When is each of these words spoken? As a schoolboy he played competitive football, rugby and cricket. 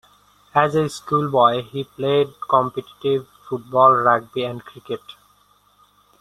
As 0.55 0.73
a 0.73 0.89
schoolboy 0.89 1.61
he 1.61 1.83
played 1.83 2.29
competitive 2.49 3.27
football, 3.47 3.93
rugby 3.93 4.43
and 4.43 4.65
cricket. 4.65 5.01